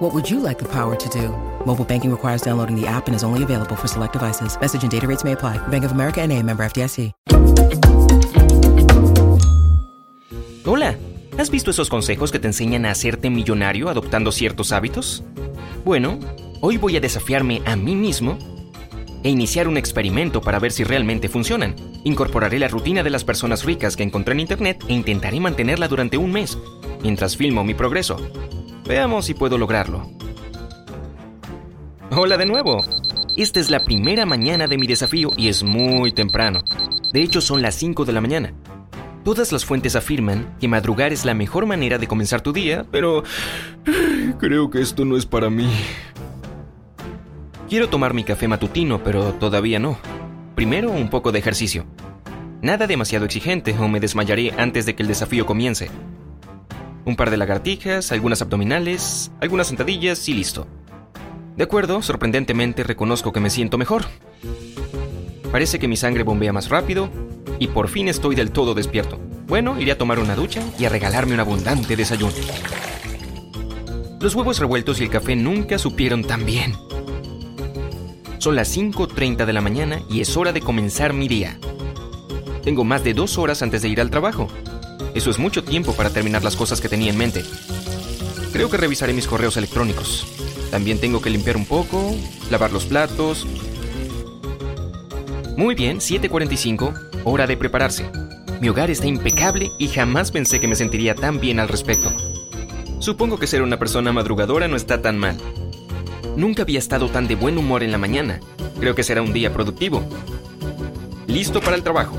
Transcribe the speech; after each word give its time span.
What 0.00 0.14
would 0.14 0.30
you 0.30 0.40
like 0.40 0.58
the 0.58 0.64
power 0.64 0.96
to 0.96 1.08
do? 1.10 1.28
Mobile 1.66 1.84
banking 1.84 2.10
requires 2.10 2.40
downloading 2.40 2.74
the 2.74 2.86
app 2.86 3.06
and 3.06 3.14
is 3.14 3.22
only 3.22 3.42
available 3.42 3.76
for 3.76 3.86
select 3.86 4.14
devices. 4.14 4.58
Message 4.58 4.82
and 4.82 4.90
data 4.90 5.06
rates 5.06 5.24
may 5.24 5.32
apply. 5.32 5.58
Bank 5.68 5.84
of 5.84 5.92
America 5.92 6.22
and 6.22 6.32
a 6.32 6.42
member 6.42 6.64
FDIC. 6.64 7.12
Hola, 10.64 10.96
¿has 11.36 11.50
visto 11.50 11.70
esos 11.70 11.90
consejos 11.90 12.32
que 12.32 12.38
te 12.38 12.46
enseñan 12.46 12.86
a 12.86 12.92
hacerte 12.92 13.28
millonario 13.28 13.90
adoptando 13.90 14.32
ciertos 14.32 14.72
hábitos? 14.72 15.22
Bueno, 15.84 16.18
hoy 16.62 16.78
voy 16.78 16.96
a 16.96 17.00
desafiarme 17.00 17.60
a 17.66 17.76
mí 17.76 17.94
mismo 17.94 18.38
e 19.22 19.28
iniciar 19.28 19.68
un 19.68 19.76
experimento 19.76 20.40
para 20.40 20.58
ver 20.58 20.72
si 20.72 20.82
realmente 20.82 21.28
funcionan. 21.28 21.76
Incorporaré 22.04 22.58
la 22.58 22.68
rutina 22.68 23.02
de 23.02 23.10
las 23.10 23.24
personas 23.24 23.66
ricas 23.66 23.96
que 23.96 24.02
encontré 24.02 24.32
en 24.32 24.40
internet 24.40 24.82
e 24.88 24.94
intentaré 24.94 25.40
mantenerla 25.40 25.88
durante 25.88 26.16
un 26.16 26.32
mes, 26.32 26.56
mientras 27.02 27.36
filmo 27.36 27.64
mi 27.64 27.74
progreso. 27.74 28.16
Veamos 28.86 29.26
si 29.26 29.34
puedo 29.34 29.58
lograrlo. 29.58 30.10
Hola 32.10 32.36
de 32.36 32.46
nuevo. 32.46 32.84
Esta 33.36 33.60
es 33.60 33.70
la 33.70 33.80
primera 33.80 34.26
mañana 34.26 34.66
de 34.66 34.78
mi 34.78 34.86
desafío 34.86 35.30
y 35.36 35.48
es 35.48 35.62
muy 35.62 36.12
temprano. 36.12 36.60
De 37.12 37.22
hecho, 37.22 37.40
son 37.40 37.62
las 37.62 37.74
5 37.76 38.04
de 38.04 38.12
la 38.12 38.20
mañana. 38.20 38.52
Todas 39.24 39.52
las 39.52 39.64
fuentes 39.64 39.96
afirman 39.96 40.56
que 40.58 40.66
madrugar 40.66 41.12
es 41.12 41.24
la 41.24 41.34
mejor 41.34 41.66
manera 41.66 41.98
de 41.98 42.08
comenzar 42.08 42.40
tu 42.40 42.52
día, 42.52 42.84
pero 42.90 43.22
creo 44.38 44.70
que 44.70 44.80
esto 44.80 45.04
no 45.04 45.16
es 45.16 45.26
para 45.26 45.50
mí. 45.50 45.70
Quiero 47.68 47.88
tomar 47.88 48.14
mi 48.14 48.24
café 48.24 48.48
matutino, 48.48 49.04
pero 49.04 49.34
todavía 49.34 49.78
no. 49.78 49.98
Primero 50.56 50.90
un 50.90 51.08
poco 51.10 51.30
de 51.30 51.38
ejercicio. 51.38 51.86
Nada 52.62 52.86
demasiado 52.86 53.24
exigente 53.24 53.74
o 53.78 53.88
me 53.88 54.00
desmayaré 54.00 54.52
antes 54.58 54.84
de 54.84 54.94
que 54.94 55.02
el 55.02 55.08
desafío 55.08 55.46
comience. 55.46 55.90
Un 57.04 57.16
par 57.16 57.30
de 57.30 57.36
lagartijas, 57.36 58.12
algunas 58.12 58.42
abdominales, 58.42 59.32
algunas 59.40 59.68
sentadillas 59.68 60.28
y 60.28 60.34
listo. 60.34 60.66
De 61.56 61.64
acuerdo, 61.64 62.02
sorprendentemente 62.02 62.84
reconozco 62.84 63.32
que 63.32 63.40
me 63.40 63.50
siento 63.50 63.78
mejor. 63.78 64.04
Parece 65.52 65.78
que 65.78 65.88
mi 65.88 65.96
sangre 65.96 66.22
bombea 66.22 66.52
más 66.52 66.68
rápido 66.68 67.10
y 67.58 67.68
por 67.68 67.88
fin 67.88 68.08
estoy 68.08 68.34
del 68.34 68.50
todo 68.50 68.74
despierto. 68.74 69.18
Bueno, 69.46 69.80
iré 69.80 69.92
a 69.92 69.98
tomar 69.98 70.18
una 70.18 70.36
ducha 70.36 70.62
y 70.78 70.84
a 70.84 70.88
regalarme 70.88 71.34
un 71.34 71.40
abundante 71.40 71.96
desayuno. 71.96 72.32
Los 74.20 74.34
huevos 74.34 74.58
revueltos 74.58 75.00
y 75.00 75.04
el 75.04 75.10
café 75.10 75.34
nunca 75.34 75.78
supieron 75.78 76.22
tan 76.22 76.44
bien. 76.44 76.74
Son 78.38 78.54
las 78.54 78.74
5.30 78.76 79.44
de 79.44 79.52
la 79.52 79.60
mañana 79.60 80.00
y 80.08 80.20
es 80.20 80.36
hora 80.36 80.52
de 80.52 80.60
comenzar 80.60 81.12
mi 81.12 81.26
día. 81.26 81.58
Tengo 82.62 82.84
más 82.84 83.02
de 83.02 83.12
dos 83.12 83.38
horas 83.38 83.62
antes 83.62 83.82
de 83.82 83.88
ir 83.88 84.00
al 84.00 84.10
trabajo. 84.10 84.48
Eso 85.14 85.30
es 85.30 85.38
mucho 85.38 85.64
tiempo 85.64 85.94
para 85.94 86.10
terminar 86.10 86.44
las 86.44 86.56
cosas 86.56 86.80
que 86.80 86.88
tenía 86.88 87.10
en 87.10 87.18
mente. 87.18 87.44
Creo 88.52 88.68
que 88.70 88.76
revisaré 88.76 89.12
mis 89.12 89.26
correos 89.26 89.56
electrónicos. 89.56 90.26
También 90.70 90.98
tengo 90.98 91.20
que 91.20 91.30
limpiar 91.30 91.56
un 91.56 91.66
poco, 91.66 92.14
lavar 92.50 92.72
los 92.72 92.86
platos. 92.86 93.46
Muy 95.56 95.74
bien, 95.74 95.98
7.45, 95.98 97.22
hora 97.24 97.46
de 97.46 97.56
prepararse. 97.56 98.10
Mi 98.60 98.68
hogar 98.68 98.90
está 98.90 99.06
impecable 99.06 99.70
y 99.78 99.88
jamás 99.88 100.30
pensé 100.30 100.60
que 100.60 100.68
me 100.68 100.76
sentiría 100.76 101.14
tan 101.14 101.40
bien 101.40 101.60
al 101.60 101.68
respecto. 101.68 102.12
Supongo 102.98 103.38
que 103.38 103.46
ser 103.46 103.62
una 103.62 103.78
persona 103.78 104.12
madrugadora 104.12 104.68
no 104.68 104.76
está 104.76 105.00
tan 105.00 105.18
mal. 105.18 105.38
Nunca 106.36 106.62
había 106.62 106.78
estado 106.78 107.08
tan 107.08 107.26
de 107.26 107.34
buen 107.34 107.56
humor 107.56 107.82
en 107.82 107.92
la 107.92 107.98
mañana. 107.98 108.40
Creo 108.78 108.94
que 108.94 109.02
será 109.02 109.22
un 109.22 109.32
día 109.32 109.52
productivo. 109.52 110.02
Listo 111.26 111.60
para 111.60 111.76
el 111.76 111.82
trabajo. 111.82 112.16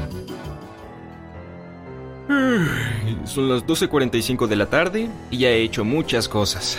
Son 3.25 3.49
las 3.49 3.65
12.45 3.65 4.47
de 4.47 4.55
la 4.55 4.67
tarde 4.67 5.09
y 5.29 5.39
ya 5.39 5.49
he 5.49 5.61
hecho 5.61 5.83
muchas 5.83 6.27
cosas. 6.27 6.77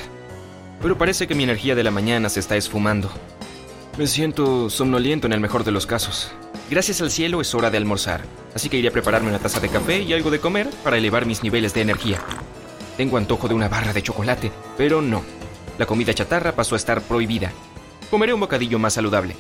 Pero 0.81 0.99
parece 0.99 1.27
que 1.27 1.35
mi 1.35 1.45
energía 1.45 1.75
de 1.75 1.85
la 1.85 1.91
mañana 1.91 2.29
se 2.29 2.41
está 2.41 2.57
esfumando. 2.57 3.11
Me 3.99 4.07
siento 4.07 4.71
somnoliento 4.71 5.27
en 5.27 5.33
el 5.33 5.41
mejor 5.41 5.65
de 5.65 5.71
los 5.71 5.87
casos. 5.87 6.33
Gracias 6.71 7.01
al 7.03 7.11
cielo 7.11 7.41
es 7.41 7.55
hora 7.55 7.71
de 7.71 7.77
almorzar, 7.77 8.23
así 8.55 8.69
que 8.69 8.79
iré 8.79 8.89
a 8.89 8.93
prepararme 8.93 9.29
una 9.29 9.39
taza 9.39 9.61
de 9.61 9.69
café 9.69 10.01
y 10.01 10.13
algo 10.13 10.31
de 10.31 10.41
comer 10.41 10.69
para 10.83 10.97
elevar 10.97 11.27
mis 11.27 11.43
niveles 11.43 11.75
de 11.75 11.83
energía. 11.83 12.19
Tengo 12.97 13.19
antojo 13.19 13.49
de 13.49 13.55
una 13.55 13.69
barra 13.69 13.93
de 13.93 14.03
chocolate, 14.03 14.51
pero 14.77 15.03
no. 15.03 15.23
La 15.79 15.87
comida 15.87 16.15
chatarra 16.15 16.53
pasó 16.53 16.75
a 16.75 16.79
estar 16.79 17.03
prohibida. 17.03 17.53
Comeré 18.11 18.33
un 18.33 18.41
bocadillo 18.41 18.79
más 18.79 18.95
saludable. 18.95 19.37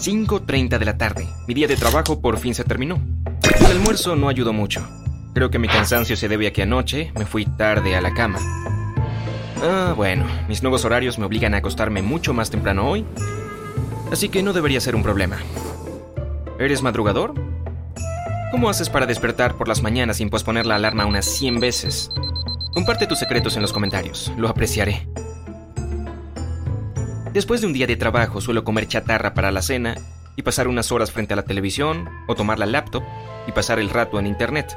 5.30 0.00 0.78
de 0.78 0.84
la 0.86 0.96
tarde. 0.96 1.28
Mi 1.46 1.52
día 1.52 1.68
de 1.68 1.76
trabajo 1.76 2.22
por 2.22 2.38
fin 2.38 2.54
se 2.54 2.64
terminó. 2.64 2.98
El 3.58 3.66
almuerzo 3.66 4.16
no 4.16 4.30
ayudó 4.30 4.54
mucho. 4.54 4.88
Creo 5.34 5.50
que 5.50 5.58
mi 5.58 5.68
cansancio 5.68 6.16
se 6.16 6.26
debe 6.26 6.46
a 6.46 6.52
que 6.52 6.62
anoche 6.62 7.12
me 7.18 7.26
fui 7.26 7.44
tarde 7.44 7.94
a 7.94 8.00
la 8.00 8.14
cama. 8.14 8.38
Ah, 9.62 9.92
bueno, 9.94 10.24
mis 10.48 10.62
nuevos 10.62 10.86
horarios 10.86 11.18
me 11.18 11.26
obligan 11.26 11.52
a 11.52 11.58
acostarme 11.58 12.00
mucho 12.00 12.32
más 12.32 12.50
temprano 12.50 12.88
hoy, 12.88 13.04
así 14.10 14.30
que 14.30 14.42
no 14.42 14.54
debería 14.54 14.80
ser 14.80 14.96
un 14.96 15.02
problema. 15.02 15.36
¿Eres 16.58 16.80
madrugador? 16.82 17.34
¿Cómo 18.50 18.70
haces 18.70 18.88
para 18.88 19.06
despertar 19.06 19.56
por 19.56 19.68
las 19.68 19.82
mañanas 19.82 20.16
sin 20.16 20.30
posponer 20.30 20.64
la 20.64 20.76
alarma 20.76 21.04
unas 21.04 21.26
100 21.26 21.60
veces? 21.60 22.10
Comparte 22.72 23.06
tus 23.06 23.18
secretos 23.18 23.56
en 23.56 23.62
los 23.62 23.72
comentarios, 23.72 24.32
lo 24.38 24.48
apreciaré. 24.48 25.06
Después 27.32 27.60
de 27.60 27.68
un 27.68 27.72
día 27.72 27.86
de 27.86 27.94
trabajo 27.96 28.40
suelo 28.40 28.64
comer 28.64 28.88
chatarra 28.88 29.34
para 29.34 29.52
la 29.52 29.62
cena 29.62 29.94
y 30.34 30.42
pasar 30.42 30.66
unas 30.66 30.90
horas 30.90 31.12
frente 31.12 31.34
a 31.34 31.36
la 31.36 31.44
televisión 31.44 32.08
o 32.26 32.34
tomar 32.34 32.58
la 32.58 32.66
laptop 32.66 33.04
y 33.46 33.52
pasar 33.52 33.78
el 33.78 33.88
rato 33.88 34.18
en 34.18 34.26
internet. 34.26 34.76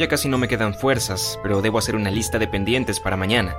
Ya 0.00 0.08
casi 0.08 0.30
no 0.30 0.38
me 0.38 0.48
quedan 0.48 0.72
fuerzas, 0.72 1.38
pero 1.42 1.60
debo 1.60 1.76
hacer 1.76 1.94
una 1.94 2.10
lista 2.10 2.38
de 2.38 2.48
pendientes 2.48 2.98
para 2.98 3.18
mañana. 3.18 3.54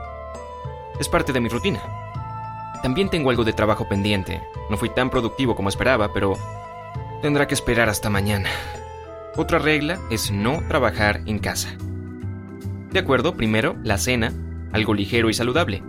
Es 1.00 1.08
parte 1.08 1.34
de 1.34 1.40
mi 1.40 1.50
rutina. 1.50 1.80
También 2.82 3.12
tengo 3.12 3.30
algo 3.30 3.44
de 3.44 3.54
trabajo 3.54 3.88
pendiente. 3.88 4.42
No 4.68 4.76
fui 4.76 4.90
tan 4.90 5.12
productivo 5.12 5.56
como 5.56 5.70
esperaba, 5.70 6.12
pero 6.14 6.36
tendrá 7.22 7.46
que 7.46 7.54
esperar 7.54 7.90
hasta 7.90 8.10
mañana. 8.10 8.50
Otra 9.38 9.60
regla 9.60 10.00
es 10.10 10.32
no 10.32 10.64
trabajar 10.68 11.22
en 11.28 11.38
casa. 11.38 11.78
De 12.92 12.98
acuerdo, 12.98 13.36
primero, 13.36 13.76
la 13.84 14.00
cena, 14.00 14.34
algo 14.72 14.96
ligero 14.96 15.30
y 15.30 15.36
saludable. 15.36 15.84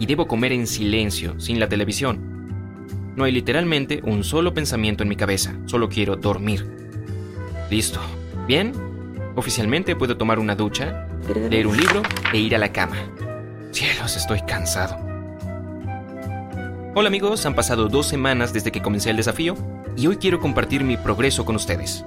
Y 0.00 0.06
debo 0.06 0.26
comer 0.26 0.50
en 0.50 0.66
silencio, 0.66 1.38
sin 1.38 1.60
la 1.60 1.68
televisión. 1.68 3.14
No 3.14 3.22
hay 3.22 3.30
literalmente 3.30 4.00
un 4.02 4.24
solo 4.24 4.52
pensamiento 4.52 5.04
en 5.04 5.10
mi 5.10 5.14
cabeza, 5.14 5.54
solo 5.66 5.88
quiero 5.88 6.16
dormir. 6.16 6.66
Listo. 7.70 8.00
¿Bien? 8.48 8.91
Oficialmente 9.34 9.96
puedo 9.96 10.16
tomar 10.16 10.38
una 10.38 10.56
ducha, 10.56 11.08
leer 11.48 11.66
un 11.66 11.76
libro 11.76 12.02
e 12.32 12.38
ir 12.38 12.54
a 12.54 12.58
la 12.58 12.70
cama. 12.70 12.96
Cielos, 13.70 14.16
estoy 14.16 14.42
cansado. 14.42 14.98
Hola 16.94 17.08
amigos, 17.08 17.46
han 17.46 17.54
pasado 17.54 17.88
dos 17.88 18.06
semanas 18.06 18.52
desde 18.52 18.70
que 18.70 18.82
comencé 18.82 19.08
el 19.08 19.16
desafío 19.16 19.56
y 19.96 20.06
hoy 20.06 20.18
quiero 20.18 20.38
compartir 20.38 20.84
mi 20.84 20.98
progreso 20.98 21.46
con 21.46 21.56
ustedes. 21.56 22.04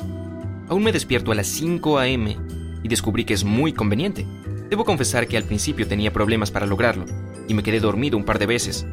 Aún 0.69 0.83
me 0.83 0.91
despierto 0.91 1.31
a 1.31 1.35
las 1.35 1.47
5 1.47 1.97
a.m. 1.97 2.37
y 2.83 2.87
descubrí 2.87 3.25
que 3.25 3.33
es 3.33 3.43
muy 3.43 3.73
conveniente. 3.73 4.27
Debo 4.69 4.85
confesar 4.85 5.27
que 5.27 5.37
al 5.37 5.43
principio 5.43 5.87
tenía 5.87 6.13
problemas 6.13 6.51
para 6.51 6.67
lograrlo 6.67 7.05
y 7.47 7.55
me 7.55 7.63
quedé 7.63 7.79
dormido 7.79 8.17
un 8.17 8.25
par 8.25 8.37
de 8.37 8.45
veces. 8.45 8.85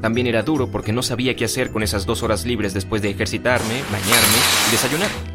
También 0.00 0.26
era 0.26 0.42
duro 0.42 0.68
porque 0.68 0.92
no 0.92 1.04
sabía 1.04 1.36
qué 1.36 1.44
hacer 1.44 1.70
con 1.70 1.84
esas 1.84 2.06
dos 2.06 2.24
horas 2.24 2.44
libres 2.44 2.74
después 2.74 3.02
de 3.02 3.10
ejercitarme, 3.10 3.82
bañarme 3.92 4.38
y 4.68 4.72
desayunar. 4.72 5.27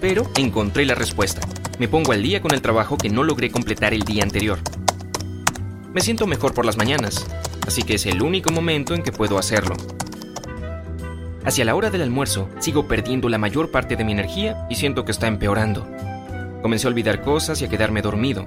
Pero 0.00 0.30
encontré 0.36 0.86
la 0.86 0.94
respuesta. 0.94 1.40
Me 1.78 1.88
pongo 1.88 2.12
al 2.12 2.22
día 2.22 2.40
con 2.40 2.52
el 2.52 2.62
trabajo 2.62 2.96
que 2.96 3.08
no 3.08 3.24
logré 3.24 3.50
completar 3.50 3.94
el 3.94 4.02
día 4.02 4.22
anterior. 4.22 4.58
Me 5.92 6.00
siento 6.00 6.26
mejor 6.26 6.54
por 6.54 6.64
las 6.64 6.76
mañanas, 6.76 7.26
así 7.66 7.82
que 7.82 7.94
es 7.94 8.06
el 8.06 8.22
único 8.22 8.52
momento 8.52 8.94
en 8.94 9.02
que 9.02 9.12
puedo 9.12 9.38
hacerlo. 9.38 9.74
Hacia 11.44 11.64
la 11.64 11.74
hora 11.74 11.90
del 11.90 12.02
almuerzo, 12.02 12.48
sigo 12.60 12.86
perdiendo 12.86 13.28
la 13.28 13.38
mayor 13.38 13.70
parte 13.70 13.96
de 13.96 14.04
mi 14.04 14.12
energía 14.12 14.66
y 14.68 14.74
siento 14.74 15.04
que 15.04 15.12
está 15.12 15.26
empeorando. 15.26 15.88
Comencé 16.62 16.86
a 16.86 16.90
olvidar 16.90 17.22
cosas 17.22 17.62
y 17.62 17.64
a 17.64 17.68
quedarme 17.68 18.02
dormido. 18.02 18.46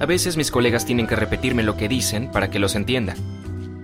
A 0.00 0.06
veces 0.06 0.36
mis 0.36 0.50
colegas 0.50 0.86
tienen 0.86 1.06
que 1.06 1.16
repetirme 1.16 1.62
lo 1.62 1.76
que 1.76 1.88
dicen 1.88 2.30
para 2.30 2.50
que 2.50 2.60
los 2.60 2.76
entienda. 2.76 3.16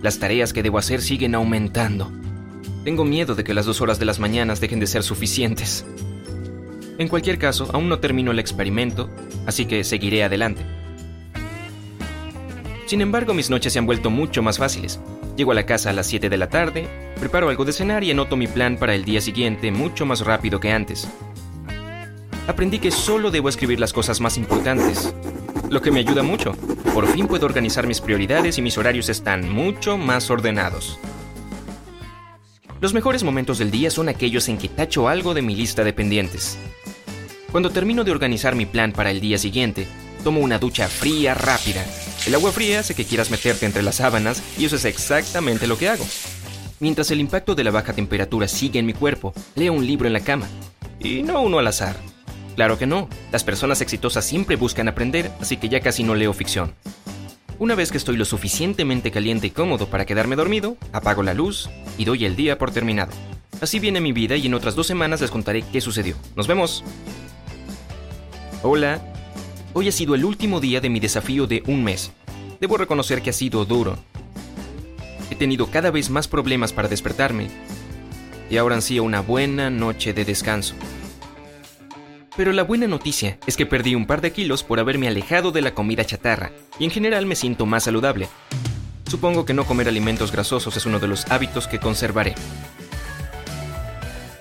Las 0.01 0.19
tareas 0.19 0.53
que 0.53 0.63
debo 0.63 0.79
hacer 0.79 1.03
siguen 1.03 1.35
aumentando. 1.35 2.13
Tengo 2.85 3.05
miedo 3.05 3.35
de 3.35 3.43
que 3.43 3.55
las 3.55 3.67
dos 3.67 3.81
horas 3.81 3.99
de 3.99 4.05
las 4.05 4.21
mañanas 4.21 4.61
dejen 4.61 4.79
de 4.79 4.87
ser 4.87 5.03
suficientes. 5.03 5.85
En 6.99 7.09
cualquier 7.09 7.39
caso, 7.39 7.69
aún 7.73 7.89
no 7.89 7.99
termino 7.99 8.31
el 8.31 8.39
experimento, 8.39 9.11
así 9.47 9.67
que 9.67 9.83
seguiré 9.83 10.23
adelante. 10.23 10.63
Sin 12.87 13.01
embargo, 13.01 13.35
mis 13.35 13.51
noches 13.51 13.73
se 13.73 13.79
han 13.79 13.87
vuelto 13.87 14.11
mucho 14.11 14.43
más 14.43 14.59
fáciles. 14.59 15.01
Llego 15.37 15.53
a 15.53 15.55
la 15.55 15.67
casa 15.67 15.91
a 15.91 15.93
las 15.93 16.07
7 16.07 16.29
de 16.29 16.37
la 16.37 16.49
tarde, 16.49 16.87
preparo 17.19 17.49
algo 17.49 17.65
de 17.65 17.73
cenar 17.73 18.05
y 18.05 18.11
anoto 18.11 18.37
mi 18.37 18.47
plan 18.47 18.77
para 18.77 18.95
el 18.95 19.05
día 19.05 19.21
siguiente 19.21 19.73
mucho 19.73 20.07
más 20.07 20.21
rápido 20.21 20.61
que 20.61 20.71
antes. 20.71 21.09
Aprendí 22.47 22.79
que 22.79 22.91
solo 22.91 23.31
debo 23.31 23.49
escribir 23.49 23.81
las 23.81 23.93
cosas 23.93 24.21
más 24.21 24.37
importantes, 24.37 25.13
lo 25.71 25.81
que 25.83 25.91
me 25.91 26.01
ayuda 26.01 26.23
mucho. 26.23 26.53
Por 26.93 27.09
fin 27.09 27.27
puedo 27.27 27.47
organizar 27.47 27.87
mis 27.87 28.01
prioridades 28.01 28.59
y 28.59 28.63
mis 28.63 28.79
horarios 28.79 29.09
están 29.09 29.51
mucho 29.51 29.97
más 29.97 30.31
ordenados. 30.31 31.01
Los 32.81 32.93
mejores 32.93 33.25
momentos 33.25 33.59
del 33.59 33.71
día 33.71 33.91
son 33.91 34.09
aquellos 34.09 34.49
en 34.49 34.59
que 34.59 34.69
tacho 34.69 35.09
algo 35.09 35.33
de 35.33 35.43
mi 35.43 35.57
lista 35.57 35.83
de 35.83 35.95
pendientes. 35.95 36.59
Cuando 37.55 37.71
termino 37.71 38.03
de 38.03 38.11
organizar 38.11 38.57
mi 38.57 38.67
plan 38.67 38.91
para 38.91 39.13
el 39.13 39.21
día 39.21 39.39
siguiente, 39.39 39.87
tomo 40.25 40.41
una 40.41 40.59
ducha 40.59 40.89
fría 40.89 41.35
rápida. 41.35 41.85
El 42.27 42.35
agua 42.35 42.51
fría 42.51 42.81
hace 42.81 42.97
que 42.97 43.05
quieras 43.05 43.31
meterte 43.31 43.65
entre 43.65 43.85
las 43.85 43.95
sábanas 43.95 44.43
y 44.59 44.65
eso 44.65 44.75
es 44.75 44.85
exactamente 44.85 45.69
lo 45.69 45.79
que 45.79 45.89
hago. 45.89 46.05
Mientras 46.81 47.13
el 47.13 47.21
impacto 47.21 47.55
de 47.55 47.63
la 47.63 47.71
baja 47.71 47.93
temperatura 47.93 48.49
sigue 48.49 48.81
en 48.81 48.87
mi 48.87 48.93
cuerpo, 48.93 49.33
leo 49.55 49.73
un 49.73 49.87
libro 49.87 50.09
en 50.09 50.15
la 50.15 50.19
cama. 50.19 50.49
Y 50.99 51.23
no 51.23 51.43
uno 51.43 51.61
al 51.61 51.69
azar. 51.69 51.95
Claro 52.57 52.77
que 52.77 52.89
no, 52.89 53.09
las 53.31 53.45
personas 53.45 53.81
exitosas 53.81 54.25
siempre 54.25 54.57
buscan 54.57 54.89
aprender, 54.89 55.31
así 55.41 55.57
que 55.57 55.69
ya 55.69 55.79
casi 55.79 56.03
no 56.03 56.17
leo 56.17 56.33
ficción. 56.33 56.75
Una 57.61 57.77
vez 57.77 57.93
que 57.93 57.99
estoy 57.99 58.17
lo 58.17 58.25
suficientemente 58.25 59.13
caliente 59.13 59.47
y 59.47 59.51
cómodo 59.51 59.87
para 59.87 60.07
quedarme 60.07 60.35
dormido, 60.35 60.77
apago 60.91 61.23
la 61.23 61.35
luz 61.35 61.71
y 61.99 62.05
doy 62.05 62.25
el 62.25 62.35
día 62.35 62.59
por 62.59 62.73
terminado. 62.73 63.13
Así 63.61 63.79
viene 63.79 64.01
mi 64.01 64.11
vida 64.11 64.35
y 64.35 64.47
en 64.47 64.55
otras 64.55 64.75
dos 64.75 64.89
semanas 64.89 65.21
les 65.21 65.31
contaré 65.31 65.63
qué 65.63 65.81
sucedió. 65.81 66.17
Nos 66.35 66.49
vemos. 66.49 66.83
Hola. 68.67 68.99
Hoy 69.75 69.89
ha 69.89 69.93
sido 69.93 70.15
el 70.15 70.25
último 70.25 70.59
día 70.59 70.81
de 70.81 70.89
mi 70.89 70.99
desafío 70.99 71.47
de 71.47 71.63
un 71.67 71.85
mes. 71.85 72.13
Debo 72.63 72.79
reconocer 72.79 73.21
que 73.21 73.29
ha 73.29 73.35
sido 73.35 73.67
duro. 73.67 73.99
He 75.31 75.35
tenido 75.35 75.67
cada 75.67 75.91
vez 75.91 76.09
más 76.09 76.29
problemas 76.29 76.73
para 76.73 76.89
despertarme 76.89 77.51
y 78.49 78.57
ahora 78.57 78.77
ansío 78.77 79.05
una 79.05 79.21
buena 79.21 79.69
noche 79.69 80.15
de 80.15 80.25
descanso. 80.25 80.75
Pero 82.39 82.55
la 82.55 82.63
buena 82.63 82.87
noticia 82.87 83.37
es 83.47 83.59
que 83.59 83.67
perdí 83.67 83.95
un 83.95 84.07
par 84.07 84.23
de 84.23 84.33
kilos 84.33 84.63
por 84.63 84.81
haberme 84.81 85.09
alejado 85.09 85.53
de 85.53 85.61
la 85.61 85.75
comida 85.75 86.07
chatarra 86.07 86.51
y 86.79 86.85
en 86.85 86.91
general 86.91 87.27
me 87.27 87.37
siento 87.37 87.67
más 87.67 87.85
saludable. 87.85 88.29
Supongo 89.07 89.45
que 89.45 89.53
no 89.53 89.67
comer 89.67 89.89
alimentos 89.89 90.33
grasosos 90.33 90.75
es 90.75 90.87
uno 90.87 91.01
de 91.01 91.09
los 91.09 91.31
hábitos 91.31 91.69
que 91.69 91.81
conservaré. 91.81 92.35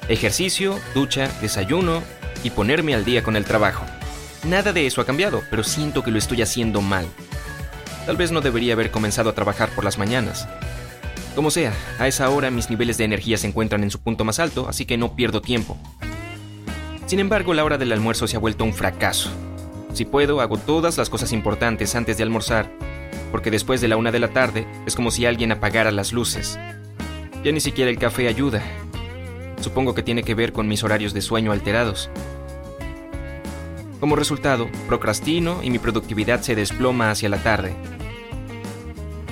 Ejercicio, 0.08 0.80
ducha, 0.96 1.30
desayuno 1.42 2.02
y 2.42 2.52
ponerme 2.52 2.96
al 2.96 3.04
día 3.04 3.22
con 3.22 3.36
el 3.36 3.44
trabajo. 3.44 3.84
Nada 4.44 4.74
de 4.74 4.86
eso 4.86 5.00
ha 5.00 5.06
cambiado, 5.06 5.42
pero 5.50 5.64
siento 5.64 6.04
que 6.04 6.12
lo 6.12 6.18
estoy 6.18 6.42
haciendo 6.42 6.82
mal. 6.82 7.06
Tal 8.06 8.18
vez 8.18 8.32
no 8.32 8.42
debería 8.42 8.74
haber 8.74 8.92
comenzado 8.92 9.30
a 9.30 9.36
trabajar 9.36 9.70
por 9.70 9.86
las 9.86 9.98
mañanas. 9.98 10.48
Como 11.36 11.50
sea, 11.50 11.74
a 11.98 12.08
esa 12.08 12.30
hora 12.30 12.52
mis 12.52 12.70
niveles 12.70 12.98
de 12.98 13.06
energía 13.06 13.38
se 13.38 13.48
encuentran 13.48 13.84
en 13.84 13.92
su 13.92 14.02
punto 14.02 14.26
más 14.26 14.40
alto, 14.40 14.68
así 14.68 14.86
que 14.86 14.98
no 14.98 15.16
pierdo 15.16 15.42
tiempo. 15.42 15.78
Sin 17.06 17.20
embargo, 17.20 17.54
la 17.54 17.64
hora 17.64 17.78
del 17.78 17.92
almuerzo 17.94 18.28
se 18.28 18.36
ha 18.36 18.40
vuelto 18.40 18.66
un 18.66 18.74
fracaso. 18.74 19.30
Si 19.94 20.04
puedo, 20.04 20.42
hago 20.42 20.58
todas 20.58 20.98
las 20.98 21.10
cosas 21.10 21.32
importantes 21.32 21.96
antes 21.96 22.18
de 22.18 22.24
almorzar, 22.24 22.70
porque 23.32 23.50
después 23.50 23.80
de 23.80 23.88
la 23.88 23.98
una 23.98 24.12
de 24.12 24.20
la 24.20 24.28
tarde 24.28 24.68
es 24.86 24.96
como 24.96 25.10
si 25.10 25.26
alguien 25.26 25.52
apagara 25.52 25.92
las 25.92 26.12
luces. 26.12 26.60
Ya 27.44 27.52
ni 27.52 27.62
siquiera 27.62 27.90
el 27.90 27.98
café 27.98 28.28
ayuda. 28.28 28.62
Supongo 29.62 29.96
que 29.96 30.04
tiene 30.04 30.24
que 30.24 30.36
ver 30.36 30.52
con 30.52 30.68
mis 30.68 30.84
horarios 30.84 31.14
de 31.14 31.22
sueño 31.22 31.52
alterados. 31.52 32.10
Como 34.04 34.18
resultado, 34.18 34.68
procrastino 34.86 35.64
y 35.64 35.70
mi 35.70 35.80
productividad 35.80 36.42
se 36.42 36.56
desploma 36.56 37.10
hacia 37.10 37.30
la 37.30 37.38
tarde. 37.38 37.74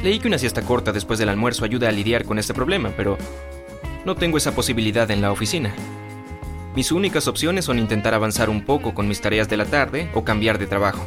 Leí 0.01 0.17
que 0.17 0.29
una 0.29 0.37
siesta 0.37 0.61
corta 0.61 0.93
después 0.93 1.19
del 1.19 1.27
almuerzo 1.27 1.65
ayuda 1.65 1.89
a 1.89 1.91
lidiar 1.91 2.23
con 2.23 2.39
este 2.39 2.53
problema, 2.53 2.93
pero 2.95 3.17
no 4.05 4.15
tengo 4.15 4.37
esa 4.37 4.55
posibilidad 4.55 5.11
en 5.11 5.19
la 5.19 5.33
oficina. 5.33 5.75
Mis 6.73 6.93
únicas 6.93 7.27
opciones 7.27 7.65
son 7.65 7.79
intentar 7.79 8.13
avanzar 8.13 8.49
un 8.49 8.63
poco 8.63 8.93
con 8.93 9.09
mis 9.09 9.19
tareas 9.19 9.49
de 9.49 9.57
la 9.57 9.65
tarde 9.65 10.09
o 10.13 10.23
cambiar 10.23 10.57
de 10.57 10.67
trabajo. 10.67 11.05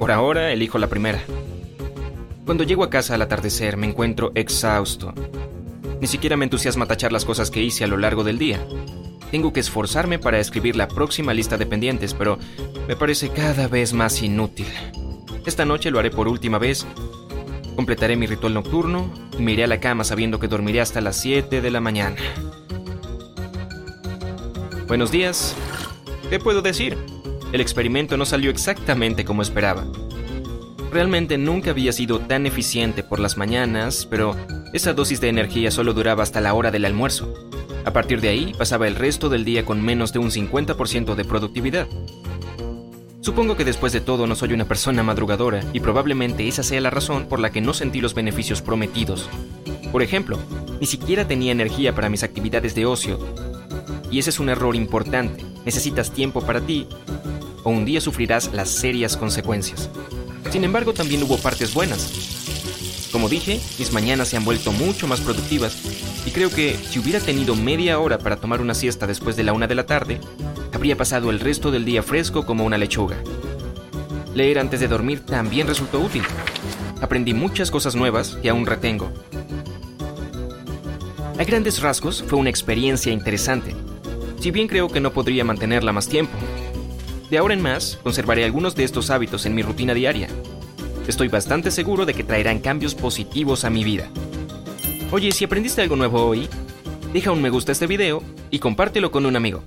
Por 0.00 0.10
ahora 0.10 0.50
elijo 0.50 0.78
la 0.78 0.88
primera. 0.88 1.22
Cuando 2.44 2.64
llego 2.64 2.82
a 2.82 2.90
casa 2.90 3.14
al 3.14 3.22
atardecer 3.22 3.76
me 3.76 3.86
encuentro 3.86 4.32
exhausto. 4.34 5.14
Ni 6.00 6.08
siquiera 6.08 6.36
me 6.36 6.46
entusiasma 6.46 6.86
tachar 6.86 7.12
las 7.12 7.24
cosas 7.24 7.52
que 7.52 7.62
hice 7.62 7.84
a 7.84 7.86
lo 7.86 7.96
largo 7.96 8.24
del 8.24 8.40
día. 8.40 8.66
Tengo 9.34 9.52
que 9.52 9.58
esforzarme 9.58 10.20
para 10.20 10.38
escribir 10.38 10.76
la 10.76 10.86
próxima 10.86 11.34
lista 11.34 11.58
de 11.58 11.66
pendientes, 11.66 12.14
pero 12.14 12.38
me 12.86 12.94
parece 12.94 13.30
cada 13.30 13.66
vez 13.66 13.92
más 13.92 14.22
inútil. 14.22 14.68
Esta 15.44 15.64
noche 15.64 15.90
lo 15.90 15.98
haré 15.98 16.12
por 16.12 16.28
última 16.28 16.58
vez. 16.58 16.86
Completaré 17.74 18.14
mi 18.14 18.28
ritual 18.28 18.54
nocturno 18.54 19.12
y 19.36 19.42
me 19.42 19.54
iré 19.54 19.64
a 19.64 19.66
la 19.66 19.80
cama 19.80 20.04
sabiendo 20.04 20.38
que 20.38 20.46
dormiré 20.46 20.80
hasta 20.80 21.00
las 21.00 21.16
7 21.16 21.60
de 21.60 21.70
la 21.72 21.80
mañana. 21.80 22.14
Buenos 24.86 25.10
días. 25.10 25.56
¿Qué 26.30 26.38
puedo 26.38 26.62
decir? 26.62 26.96
El 27.52 27.60
experimento 27.60 28.16
no 28.16 28.26
salió 28.26 28.52
exactamente 28.52 29.24
como 29.24 29.42
esperaba. 29.42 29.84
Realmente 30.92 31.38
nunca 31.38 31.70
había 31.70 31.90
sido 31.90 32.20
tan 32.20 32.46
eficiente 32.46 33.02
por 33.02 33.18
las 33.18 33.36
mañanas, 33.36 34.06
pero 34.08 34.36
esa 34.72 34.92
dosis 34.92 35.20
de 35.20 35.28
energía 35.28 35.72
solo 35.72 35.92
duraba 35.92 36.22
hasta 36.22 36.40
la 36.40 36.54
hora 36.54 36.70
del 36.70 36.84
almuerzo. 36.84 37.34
A 37.84 37.92
partir 37.92 38.20
de 38.20 38.28
ahí 38.28 38.54
pasaba 38.56 38.88
el 38.88 38.96
resto 38.96 39.28
del 39.28 39.44
día 39.44 39.64
con 39.64 39.82
menos 39.82 40.12
de 40.12 40.18
un 40.18 40.30
50% 40.30 41.14
de 41.14 41.24
productividad. 41.24 41.86
Supongo 43.20 43.56
que 43.56 43.64
después 43.64 43.92
de 43.92 44.00
todo 44.00 44.26
no 44.26 44.34
soy 44.34 44.52
una 44.52 44.66
persona 44.66 45.02
madrugadora 45.02 45.62
y 45.72 45.80
probablemente 45.80 46.46
esa 46.46 46.62
sea 46.62 46.80
la 46.80 46.90
razón 46.90 47.26
por 47.26 47.40
la 47.40 47.50
que 47.50 47.60
no 47.60 47.72
sentí 47.72 48.00
los 48.00 48.14
beneficios 48.14 48.62
prometidos. 48.62 49.28
Por 49.92 50.02
ejemplo, 50.02 50.38
ni 50.80 50.86
siquiera 50.86 51.26
tenía 51.26 51.52
energía 51.52 51.94
para 51.94 52.08
mis 52.08 52.22
actividades 52.22 52.74
de 52.74 52.86
ocio 52.86 53.18
y 54.10 54.18
ese 54.18 54.30
es 54.30 54.40
un 54.40 54.48
error 54.48 54.76
importante. 54.76 55.44
Necesitas 55.64 56.10
tiempo 56.10 56.42
para 56.42 56.60
ti 56.60 56.86
o 57.64 57.70
un 57.70 57.84
día 57.84 58.00
sufrirás 58.00 58.52
las 58.52 58.68
serias 58.68 59.16
consecuencias. 59.16 59.90
Sin 60.50 60.64
embargo, 60.64 60.92
también 60.92 61.22
hubo 61.22 61.38
partes 61.38 61.74
buenas. 61.74 63.08
Como 63.10 63.28
dije, 63.28 63.60
mis 63.78 63.92
mañanas 63.92 64.28
se 64.28 64.36
han 64.36 64.44
vuelto 64.44 64.72
mucho 64.72 65.06
más 65.06 65.20
productivas 65.20 65.76
y 66.26 66.30
creo 66.30 66.50
que 66.50 66.74
si 66.74 66.98
hubiera 66.98 67.20
tenido 67.20 67.54
media 67.54 67.98
hora 67.98 68.18
para 68.18 68.36
tomar 68.36 68.60
una 68.60 68.74
siesta 68.74 69.06
después 69.06 69.36
de 69.36 69.44
la 69.44 69.52
una 69.52 69.66
de 69.66 69.74
la 69.74 69.86
tarde, 69.86 70.20
habría 70.72 70.96
pasado 70.96 71.30
el 71.30 71.40
resto 71.40 71.70
del 71.70 71.84
día 71.84 72.02
fresco 72.02 72.46
como 72.46 72.64
una 72.64 72.78
lechuga. 72.78 73.16
Leer 74.34 74.58
antes 74.58 74.80
de 74.80 74.88
dormir 74.88 75.20
también 75.20 75.66
resultó 75.66 76.00
útil. 76.00 76.22
Aprendí 77.00 77.34
muchas 77.34 77.70
cosas 77.70 77.94
nuevas 77.94 78.38
que 78.42 78.48
aún 78.48 78.66
retengo. 78.66 79.12
A 81.38 81.44
grandes 81.44 81.80
rasgos 81.80 82.24
fue 82.26 82.38
una 82.38 82.50
experiencia 82.50 83.12
interesante, 83.12 83.74
si 84.40 84.50
bien 84.50 84.68
creo 84.68 84.88
que 84.88 85.00
no 85.00 85.12
podría 85.12 85.44
mantenerla 85.44 85.92
más 85.92 86.08
tiempo. 86.08 86.36
De 87.30 87.38
ahora 87.38 87.54
en 87.54 87.62
más, 87.62 87.98
conservaré 88.02 88.44
algunos 88.44 88.74
de 88.74 88.84
estos 88.84 89.10
hábitos 89.10 89.44
en 89.46 89.54
mi 89.54 89.62
rutina 89.62 89.94
diaria. 89.94 90.28
Estoy 91.06 91.28
bastante 91.28 91.70
seguro 91.70 92.06
de 92.06 92.14
que 92.14 92.24
traerán 92.24 92.60
cambios 92.60 92.94
positivos 92.94 93.64
a 93.64 93.70
mi 93.70 93.84
vida. 93.84 94.08
Oye, 95.14 95.30
si 95.30 95.44
aprendiste 95.44 95.80
algo 95.80 95.94
nuevo 95.94 96.26
hoy, 96.26 96.48
deja 97.12 97.30
un 97.30 97.40
me 97.40 97.48
gusta 97.48 97.70
a 97.70 97.74
este 97.74 97.86
video 97.86 98.20
y 98.50 98.58
compártelo 98.58 99.12
con 99.12 99.26
un 99.26 99.36
amigo. 99.36 99.62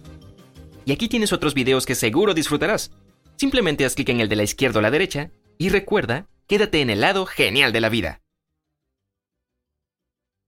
Y 0.83 0.91
aquí 0.91 1.07
tienes 1.07 1.31
otros 1.31 1.53
videos 1.53 1.85
que 1.85 1.95
seguro 1.95 2.33
disfrutarás. 2.33 2.91
Simplemente 3.37 3.85
haz 3.85 3.95
clic 3.95 4.09
en 4.09 4.19
el 4.19 4.27
de 4.27 4.35
la 4.35 4.43
izquierda 4.43 4.79
o 4.79 4.81
la 4.81 4.91
derecha 4.91 5.31
y 5.57 5.69
recuerda, 5.69 6.27
quédate 6.47 6.81
en 6.81 6.89
el 6.89 6.99
lado 6.99 7.25
genial 7.25 7.71
de 7.71 7.79
la 7.79 7.87
vida. 7.87 8.19